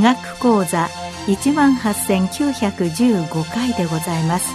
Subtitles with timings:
[0.00, 0.88] 学講座
[1.26, 4.46] 18,915回でございます。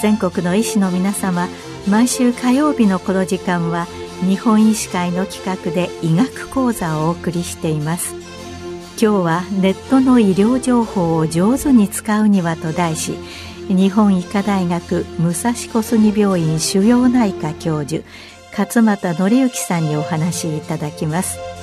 [0.00, 1.48] 全国の医師の皆様
[1.88, 3.86] 毎週火曜日のこの時間は
[4.26, 8.14] 日本医師会の企画で医学講座をお送りしています。
[8.98, 13.12] 今日はネットの医療情報を上手に使うにはと題し
[13.68, 18.02] 日本医科大学武蔵小杉病院腫瘍内科教授
[18.56, 21.55] 勝俣則之さんにお話しいただきます。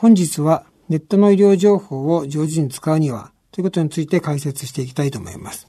[0.00, 5.66] 本日はネットの医療情報を上手に使うにはということについて解説していきたいと思います。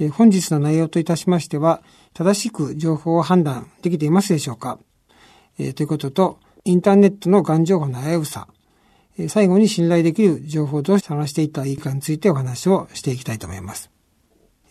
[0.00, 1.82] え本日の内容といたしましては、
[2.14, 4.78] 正しく情報を判断できていますでしょうか、
[5.58, 8.48] えということと、インターネットのがん情報の危うさ、
[9.18, 13.90] え最後に信頼できる情報をどう探していったらいいかについてお話をしていきたいと思います。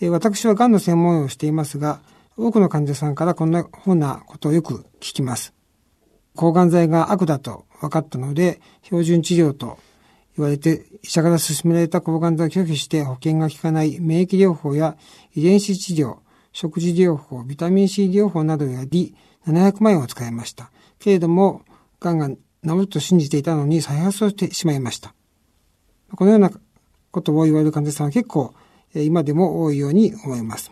[0.01, 2.01] え私はがんの専門医をしていますが、
[2.35, 5.53] 多くの患者さんからこんなふうなことをよく聞きます。
[6.35, 9.79] 抗がん剤が悪だと分かったので、標準治療と
[10.37, 14.95] 言われて、医者から勧められた抗がん剤を拒否して保険が効かない免疫療法や
[15.33, 16.17] 遺伝子治療、
[16.53, 19.15] 食事療法、ビタミン C 療法などをやり、
[19.47, 20.71] 700万円を使いました。
[20.99, 21.63] けれども、
[21.99, 25.15] 癌が治ると信じていたのに再発をしてしまいました。
[26.15, 26.51] このような
[27.09, 28.53] ことを言われる患者さんは結構、
[28.93, 30.71] 今でも多いように思います。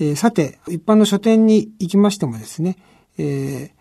[0.00, 2.76] えー、さて、一般の書店に行きましてもですね、
[3.16, 3.77] えー、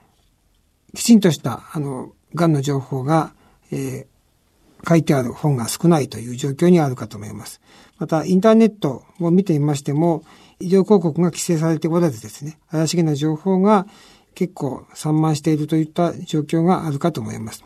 [0.94, 3.34] きちんとした、あの、癌の情報が、
[3.72, 7.62] えー、書いてある本が少ないという状況にあるかと思います。
[7.98, 10.24] また、インターネットを見てみましても、
[10.60, 13.88] 医療広告が規制されておらずですね、怪しげな情報が
[14.34, 17.64] 結構散漫しているといった状況があるかと思います。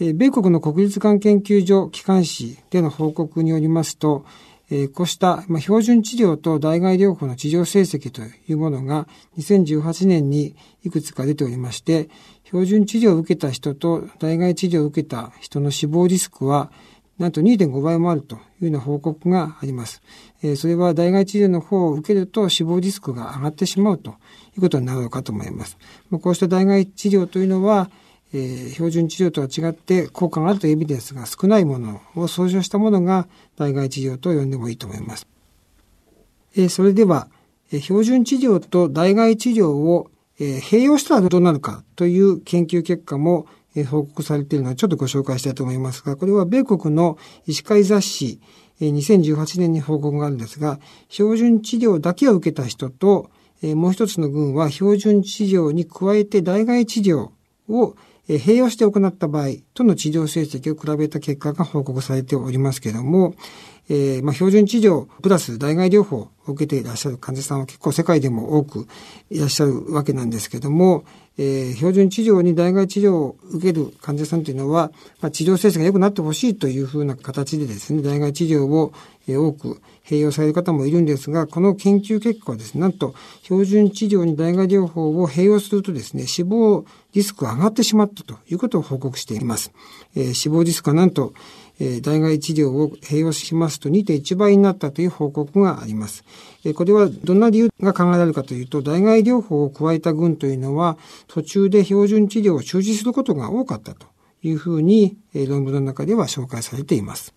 [0.00, 4.24] え米国の国立がん研究所機関誌での報告によりますと、
[4.70, 10.54] えこうした、標準治療と代替療法の治療成績というものが2018年に
[10.84, 12.08] いくつか出ておりまして、
[12.44, 16.70] 標準治療を受けた人と代替治療を受けた人の死亡リスクは
[17.20, 20.02] なんと2.5倍もあるというような報告があります。
[20.42, 24.14] えそれは代替治療の方を受けると死亡リスクが上がってしまうとい
[24.56, 25.76] うことになるのかと思います。
[26.22, 27.90] こうした代替治療というのは、
[28.32, 35.26] えー、標準治療とは違って効果があるというエビデンスが少ないものを総称したものが代替治療と呼んでもいいと思います。
[36.56, 37.28] えー、それでは、
[37.72, 48.40] えー、標準治療と代替治療を、えー、併用したらどうなるかという研究結果も、えー、報告されているのでちょっとご紹介したいと思いますが、これは米国の医師会雑誌、
[48.80, 53.30] えー、2018年に報告があるんですが、標準治療だけを受けた人と、
[53.62, 57.30] えー、もう一つの群は標準治療に加えて代替治療
[57.68, 57.96] を
[58.38, 63.34] 併用して行った場合との治療成績を比べた結果が報告されておりますけれども、
[63.92, 68.86] えー、まあ、標準治療プラス代替療法を受けていらっしゃる患者さんは結構世界でも多く
[69.30, 71.04] いらっしゃるわけなんですけども、
[71.36, 78.92] えー、標準治療に代替治療を受ける患者さんというのは、まあ、治療成績が良くなってほしいというふうな形でですね、代替治療を
[79.28, 89.72] 多く併用される方もいるんですが、この研究結果はですね、なんと標準治療に代替療法を併用するとですね、死亡リスクが上がってしまったということを報告しています。
[90.14, 91.32] えー、死亡リスクはなんと、
[91.80, 96.24] え、代替治療を併用しますと2.1倍になったという報告があります。
[96.64, 104.06] え、これはどんな理由が考えられるかというと、代替療法を加えた群というのは、途中で標準治療を中止することが多かったと
[104.42, 107.34] いうふうに、え、論文の中では紹介されています。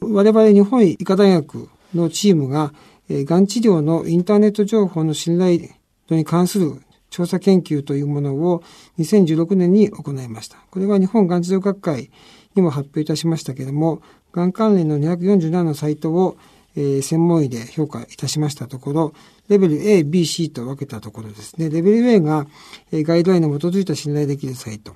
[0.00, 2.74] 我々日本医科大学のチームが、
[3.08, 5.60] え、がん治療のインターネット情報の信頼
[6.08, 8.62] 度に関する調査研究というものを
[8.98, 10.58] 2016年に行いました。
[10.70, 12.10] これは日本がん治療学会
[12.56, 14.02] にも発表いたしましたけれども、
[14.32, 16.36] がん関連の247のサイトを、
[16.76, 19.14] えー、専門医で評価いたしましたところ、
[19.48, 21.70] レベル A、B、C と分けたところですね。
[21.70, 22.46] レベル A が、
[22.92, 24.94] えー、ガイドラインに基づいた信頼できるサイト。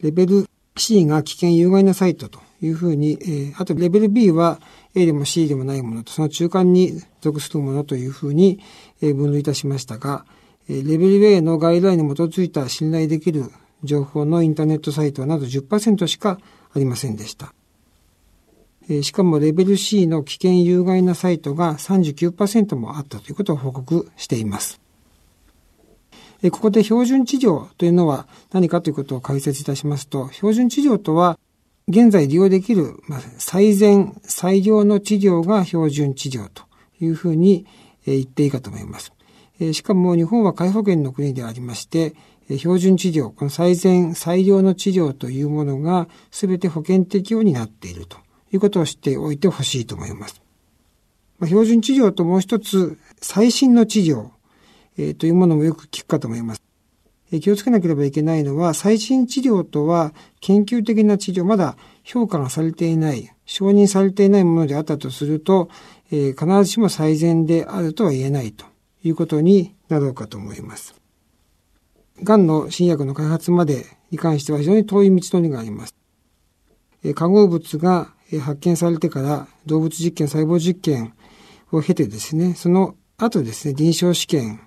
[0.00, 0.46] レベル
[0.76, 4.60] C が危険有害なサイトというふうに、えー、あとレベル B は
[4.94, 8.60] A でも C でもないものと、その中間に属するものというふうに、
[9.00, 10.24] えー、分類いたしましたが、
[10.68, 13.44] えー、レベル A のガイドラインに基づいた信頼できる
[13.84, 16.38] 情報のインターネットサイトはなど10%しか
[16.74, 17.52] ありませんでした。
[19.02, 24.80] しかもレベル C の危険有害なサイトが39%もあったということを報告しています。
[26.50, 31.38] ここで標準治療というのは何かということを解説いたしますと、標準治療とは
[31.86, 33.02] 現在利用できる、
[33.38, 36.64] 最善、最良の治療が標準治療と
[37.00, 37.66] いうふうに
[38.06, 39.12] 言っていいかと思います。
[39.72, 42.14] しかも日本は皆保険の国でありまして、
[42.58, 48.16] 標準治療、この最善、最良の治療というものが全て保険適用になっていると
[48.52, 50.42] いうことを知っておいてほしいと思います。
[51.38, 54.30] まあ、標準治療ともう一つ、最新の治療、
[54.98, 56.62] えー、というものもよく聞くかと思います。
[57.38, 65.68] 気をつけなければいけないのは、最新治療とは研究的な治療、まだ評価がされていない、承認されていないものであったとすると、
[66.10, 68.66] え、必ずしも最善であるとは言えないと
[69.04, 70.99] いうことになろうかと思います。
[72.22, 75.94] 癌の新薬の開発までに関しては非常に遠い道のりがあります。
[77.14, 78.12] 化合物が
[78.42, 81.14] 発見されてから動物実験、細胞実験
[81.72, 84.60] を経てですね、その後ですね、臨床試験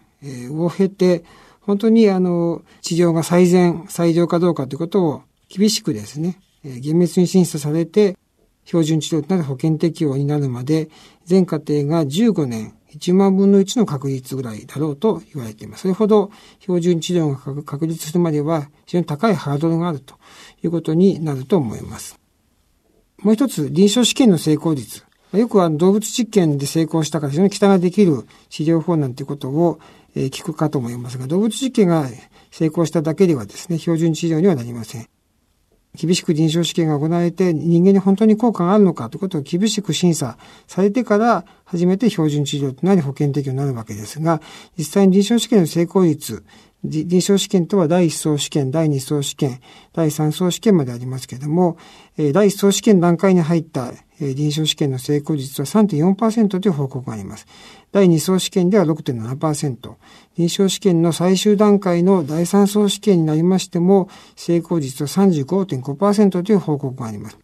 [0.51, 1.23] を経て、
[1.61, 8.17] 本当にあの、治療が最善、最良かどうかということを厳しくですね、厳密に審査されて、
[8.65, 10.89] 標準治療となる保険適用になるまで、
[11.25, 15.81] 全過程が15年、1万分の1の確率ぐらいだろうと言われています。
[15.83, 20.15] それほど標準治療が確立するまでは非常に高いハードルがあると
[20.63, 22.19] いうことになると思います。
[23.21, 25.03] もう一つ、臨床試験の成功率。
[25.33, 29.79] よくは動物実験で成功したから非常に期待ができる治療法なんてことを、
[30.15, 32.07] 聞くかと思いますが、動物実験が
[32.51, 35.07] 成功しただけではですね、標準治療にはなりません。
[35.95, 40.37] 厳しく臨床試験が行われて人間に本当に効果があるのかということを厳しく審査
[40.67, 44.41] されてから初めて標準治療となり保険適用になるわけですが、
[44.77, 46.43] 実際に臨床試験の成功率、
[46.83, 49.61] 臨床試験とは第1層試験、第2層試験、
[49.93, 51.77] 第3層試験までありますけれども、
[52.17, 57.47] 第1層試験段階に入った臨床試験の成功率は3.4%という報告があります。
[57.93, 59.95] 第2層試験では6.7%、
[60.37, 67.37] 臨床試験の最終段階の第3層試験になりましても、成功率は35.5%という報告があります。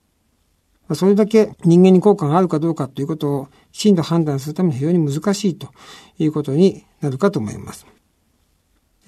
[0.96, 5.70] それだけ人間に効果があるかどうかということをきちんと判断するために非常に難しいと
[6.18, 7.86] いうことになるかと思います。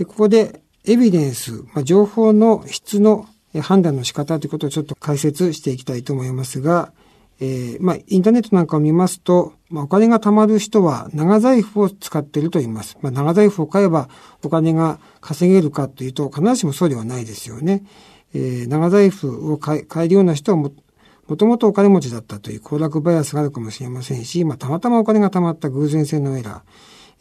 [0.01, 3.27] でここでエビデンス、まあ、情報の質の
[3.62, 6.92] 判断の仕方ということをちょっと解説していきたいと思いますが、
[7.39, 12.98] えー、まあ、インターネットなんかを見ますと、まあ、お金が貯まる人は長財布を使っていると言います。
[13.01, 14.09] まあ、長財布を買えば
[14.44, 17.83] お金が稼げるかというと、必ずしもそうではないですよね。
[18.33, 20.71] えー、長財布を買えるような人はも、
[21.27, 26.62] もともとお金持ちだったという高落バイアスがあるかもしれませんし、まあ、たまたまお金が貯まった偶然性のエラー。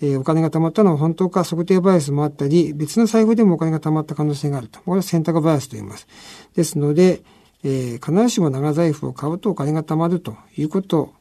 [0.00, 4.80] えー、お金が貯まったのは本当か測定バイアスもあったり、別の財布でもお金が貯まった可能性があると。
[4.80, 6.06] これは選択バイアスと言います。
[6.54, 7.22] ですので、
[7.62, 11.12] えー、必ずしも長財布を買うとお金が貯まるということ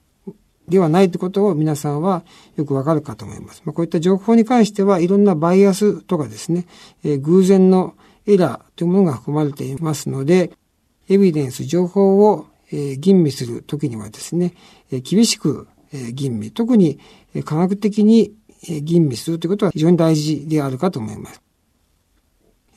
[0.69, 2.23] ではないということを皆さんは
[2.55, 3.61] よくわかるかと思います。
[3.65, 6.65] まあ、こういった情報に関してはいろんなバイアスとかですね、
[7.03, 7.95] えー、偶然の
[8.25, 10.51] エラーというものが含まれていますので、
[11.09, 14.53] エビデンス、情報を、えー、吟味するときにはですね、
[14.91, 16.99] えー、厳しく、えー、吟味、特に、
[17.33, 21.41] えー、科学的に吟味するということは非常に大事であるかと思います。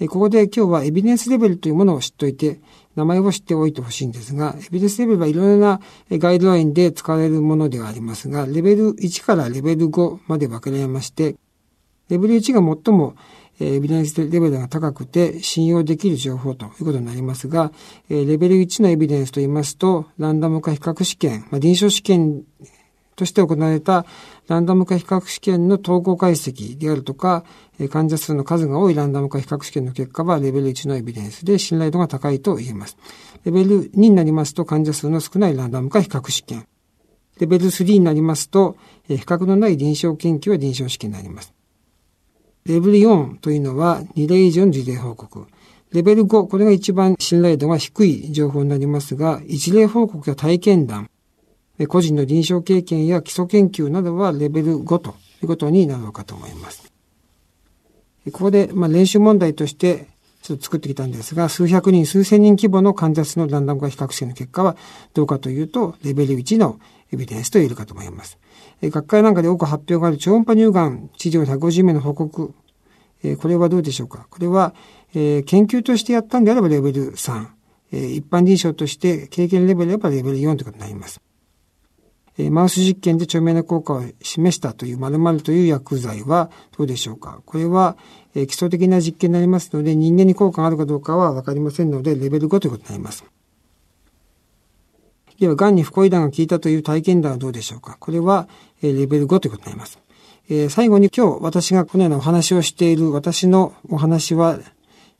[0.08, 2.60] ここで今日はエビデンスレベルというものを知っておいて、
[2.96, 5.80] 名前を知っておいてほしいんですが、エビデンスレベルはいろいろな
[6.12, 11.36] ガイドラインで使われるものではありますが、レベル1からレベル5まで分かれまして、
[12.08, 13.14] レベル1が最も
[13.60, 17.72] エビデンスレベルが高くて信用できる情報ということになりますが、
[18.08, 22.42] レベル1のエビデンスと言いますと、ランダム化比較試験、まあ、臨床試験
[23.22, 24.04] として行われた
[24.48, 27.44] ランダム化比較試験の統合解析であるとか、
[27.90, 32.96] 患者数の数が多いランダム化比較試験の結果はレベル1のエビデンスで信頼度が高いと言えます。
[33.44, 36.66] レベル2になりますと患者数の少ないランダム化比較試験。
[37.38, 38.76] レベル3になりますと、
[39.06, 41.54] 比較のない臨床研究は臨床試験になります。
[42.64, 45.46] レベル4というのは2例以上の事例報告。
[45.92, 51.10] レベル5、これが一番信頼度が低い情報になりますが、一例報告や体験談、
[51.88, 56.92] 個人の臨床経験や基礎研究などはレベル5ということになるのかと思います。
[58.32, 60.06] ここで、まあ、練習問題として
[60.42, 64.76] ちょっと作ってきたんですが、数百人、数千人規模の患者数のランダム化比較試の結果は
[65.14, 66.80] どうかというと、レベル1の
[67.12, 68.38] エビデンスと言えるかと思います。
[68.82, 72.54] 学会なんかで多く発表がある超音波乳がん治療150名の報告、
[73.38, 74.26] これはどうでしょうか？
[74.30, 74.74] これは、
[75.12, 77.46] 研究としてやったんであればレベル3、
[77.92, 81.20] 一般臨床として経験レベルであればレベル4ということになります。
[82.44, 87.40] えマウス実験で著名な効果を示したという〇〇という薬剤はどうでしょうか？
[87.46, 87.96] これは
[88.34, 93.24] え基礎的な実験になりますので人間に効果があるかどうかはわかりませんのでレベル5ということになります。
[95.38, 97.96] では、癌に不恋弾が効いたという体験談はどうでしょうか？
[97.98, 98.48] これは
[98.82, 99.98] えレベル5ということになります。
[100.48, 104.58] え最後に今日私がこのようなお話をしている私のお話は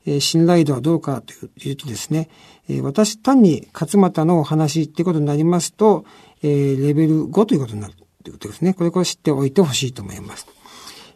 [0.05, 1.33] え信頼度はどうかと
[1.67, 2.29] いうとですね、
[2.69, 6.05] え私単に勝俣のお話ってことになりますと、
[6.41, 7.93] え、レベル5ということになる
[8.23, 8.73] ということですね。
[8.73, 10.47] これこれ知っておいてほしいと思います。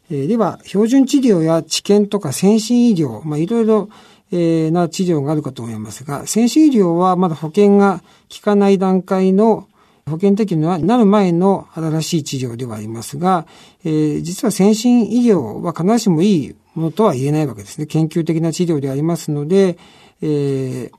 [0.10, 3.90] え、では、標準治療や治験とか先進医療、まあ、いろいろ、
[4.32, 8.02] え、な治療があるかと思いますが、先進医療はまだ保険が
[8.34, 9.68] 効かない段階の
[10.08, 13.46] 保険適用になる前の新しい治療ではありますが、
[13.84, 17.88] えー、実は先進医療は必ずしもいいものとは言えないわけですね。
[17.88, 19.78] 研究的な治療でありますので、
[20.22, 20.92] えー、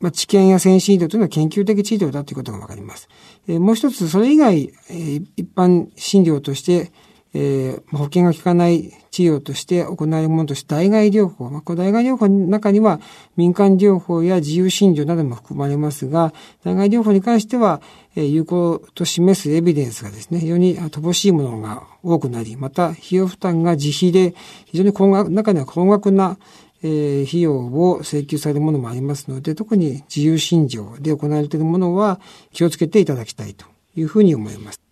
[0.00, 3.08] まあ、治験や先進医療というのは研究的治療だということがわかります。
[3.48, 6.92] えー、もう一つ、それ以外、えー、一般診療として、
[7.34, 11.50] えー、保険が効かない治療として行われるものとして代替療法。
[11.50, 13.00] まあ、この代替療法の中には
[13.36, 16.32] 民間療法や自由診療なども含まれますが、
[16.64, 17.80] 代替療法に関しては、
[18.16, 24.34] えー、有効と示すエビデンスがですね、非常に乏しいものが多くなり、また費用負担が自費で
[24.66, 26.38] 非常に高額、中には高額な
[26.84, 32.20] えー、費用を請求されるものもありますので、特に自由診療で行われているものは
[32.52, 34.91] 気をつけていただきたいというふうに思います。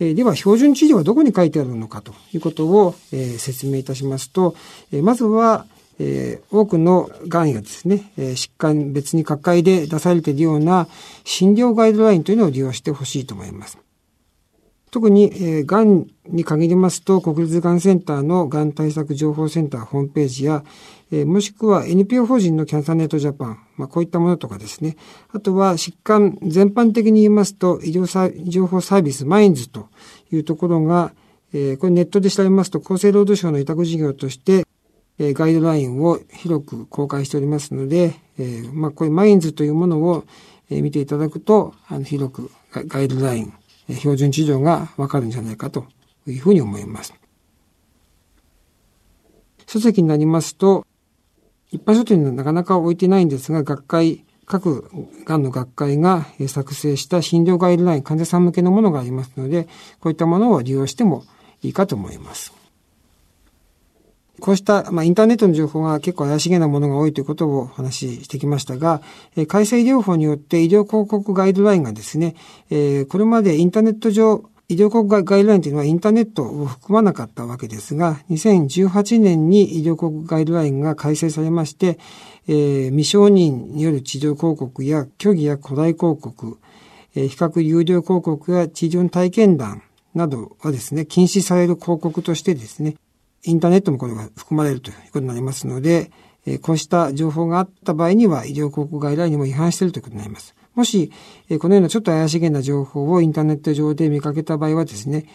[0.00, 4.56] え、では、標準治療はどこに書いてあるのかということを、え、説明いたしますと、
[4.90, 5.66] えまずは、
[5.98, 10.88] え多くの癌やですね、え疾患別に各界で出されているような
[11.24, 13.76] 診療ガイドラインというのを利用してほしいと思います。
[14.90, 20.64] 特に、え、がんに限りますと、国立がんセンターのがん対策情報センターホームページや、
[21.12, 24.96] えー、もしくは NPO 法人のキャンサーネットジャパン、まあ、こういったものとかですね。
[25.30, 29.88] あとは疾患全般的に言いますと、医療情報サービスマインズと
[30.32, 31.12] いうところが、
[31.52, 34.66] えー、これネットで調べますと、厚生労働省の委託事業として、
[35.18, 40.24] え、ガイドラインを広く公開しておりますので、えー、まあ、こういうマインズというものを、
[40.70, 43.52] え、見ていただくと、あの、広くガイドライン、
[43.88, 45.84] え標準治療がわかるんじゃないかと
[46.26, 47.12] いうふうに思います。
[49.66, 50.86] 書籍になりますと、
[51.72, 54.90] 一般書店にはなかなか置いてないんですが、学会、各
[55.24, 59.68] がんの学会が作成した診療ガイドライン、患者さん向けのものがありますので、
[60.00, 61.24] こういったものを利用しても
[61.62, 62.52] いいかと思います。
[64.40, 69.02] こうした、まあ、インターネットの情報が結構怪しげなものが多いということをお話ししてきましたが、
[69.36, 72.34] えー、改正医療法によって医療広告ガイドラインがですね、
[72.70, 81.98] え、これまでインターネット上、医療広告ガイドラインというのはインターネットを含まなかったわけですが、2018年に医療広告ガイドラインが改正されまして、
[82.46, 86.58] えー、未承認による治療広告や虚偽や古代広告、
[87.16, 89.82] えー、比較有料広告や治療体験談
[90.14, 92.94] などはですね、禁止される広告としてですね、
[93.42, 96.12] インターネットもこれが含まれるということになりますので、
[96.46, 100.54] えこうした情報があった場合には医療広告外来にも違反しているということになります。
[100.74, 101.10] もし、
[101.58, 105.26] このようなちょっと怪しげな情報をインターネット上で見かけた場合はですね、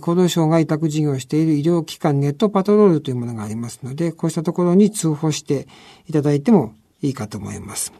[0.00, 5.68] 厚労省が委託事業をしている医療機関ネットパトロールというものがありますので、こうしたところに通報して
[6.08, 7.92] いただいてもいいかと思います。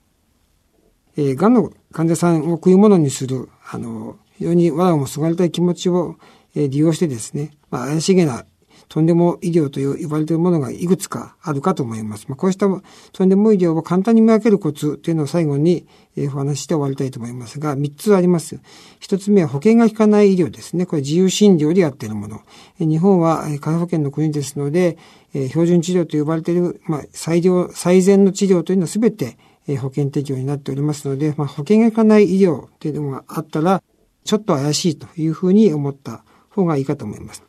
[1.16, 6.16] えー、癌の患者さんを食い物にする、あの、非常に我がもすがりたい気持ちを、
[6.55, 8.47] え利用してですね、まあ、怪しげな
[8.88, 12.26] とんでも医療と呼ばれているものがいくつかあるかと思います。
[12.28, 12.66] まあ、こうした
[13.12, 18.61] とんでも医療を簡単に見分けるコツというのを最後にお話しして終わりたいと思いますが、3つあります。
[19.00, 20.87] 1つ目は保険が効かない医療ですね。
[20.87, 22.40] これ自由診療でやっているもの。
[22.78, 24.99] 日本は火保険の国ですので、
[25.33, 29.37] 標準治療と呼ばれている、まあ、最良、最善の治療というのは全て
[29.78, 33.83] 保険適用になっておりますので、まあ、保険が効かない医療というのがあったら、
[34.25, 37.43] ちょっと怪しいというふうに思った方がいいかと思います。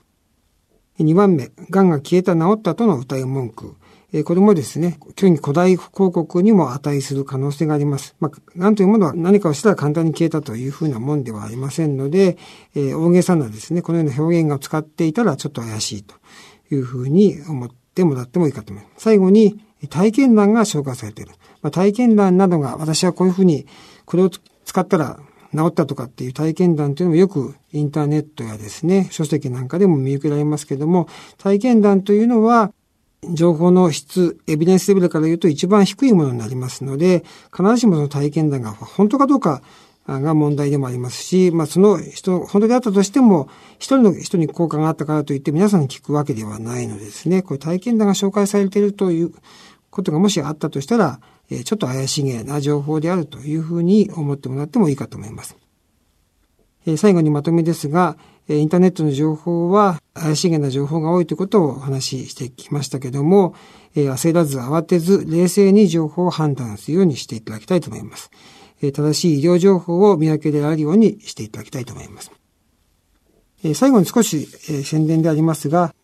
[1.03, 3.75] 2番目、癌が消えた治ったとの歌い文句。
[4.13, 8.15] えこれもですね、虚に古代広告にも値する可能性があります。
[8.19, 12.37] まあ、癌というものは何かをしたら簡単に消えたというふうなもんではありませんので、
[12.73, 16.15] えー、大げさなですね、このような表現が使っていたらちょっと怪しいと
[16.71, 19.03] いうふうに思ってもらってもいいかと思います。
[19.03, 21.33] 最後に、体験談が紹介されている。
[21.61, 23.67] まあ、体験談などが私はこういうふうに、
[24.05, 24.29] これを
[24.65, 25.19] 使ったら
[25.55, 32.71] 治ったとかっていう体験談というのもよくインターネットやですね、書籍なんかでも見受けられますけども、体験談というのは、
[33.33, 39.61] 情報の質、エビデンスレベルから言うと一番低いものになりますので、必ずしもその体験談が本当かどうか
[40.07, 47.41] が問題でもありますし、まあその人、本当であったとしても、一人の人に効果があったからといって皆さんに聞くわけではないのですね。
[47.41, 49.31] これ体験談が紹介されているという
[49.97, 55.57] ことがもしあったとしたら、えちょっと怪しげな情報であるというふうに思ってもらってもいいかと思います。
[56.85, 58.15] え最後にまとめですが、
[58.47, 63.55] インターネットの情報は怪しげな情報が多いということをお話ししてきましたけども、
[63.95, 68.29] 焦らず慌てず冷静に情報を判断するようにしていただきたいと思います。
[68.79, 72.31] 正しい医療情報を見分けられるようにしていただきたいと思います。
[73.73, 74.45] 最後に少し
[74.83, 75.95] 宣伝でありますが、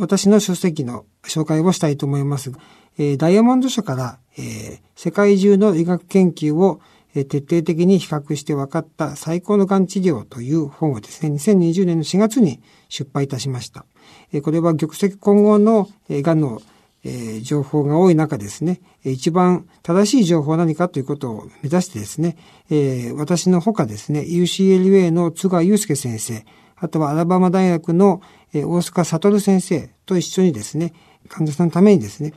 [0.00, 2.52] 私の書籍の紹介をしたいと思います。
[2.98, 6.80] えダイヤモンド社からえー、世界中の医学研究を、
[7.14, 13.84] えー、徹底的に比較して分かった最高のがん治療という本をですね、2020年の4月に出版いたしました。
[14.32, 16.62] えー、これは玉石混合の、えー、がんの
[17.04, 22.36] えー、情報が多い中ですね、一番正しい情報は何かということを目指してですね、
[22.70, 28.20] えー、私のほかですね、UCLA の津川祐介先生、あとはアラバマ大学の
[28.52, 30.92] 大塚悟先生と一緒にですね、
[31.28, 32.34] 患者さんのためにですね、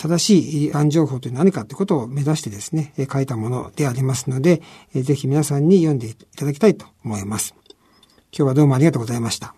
[0.00, 4.62] 正しい案情報というのは何かということを目指してですね、書いたものでありますので、
[4.94, 7.54] ぜひ皆さんに読んでいただきたいと思います。
[8.32, 9.54] 今日はどうもありがとうございました。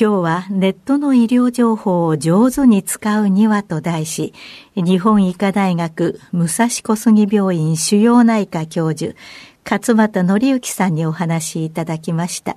[0.00, 4.32] 今日はネットの医療情報を上手に使うにはと題し、
[4.76, 9.16] 日本医科大学武蔵小杉病院主要内科教授、
[9.68, 12.56] 勝俣則之さんにお話しいただきました。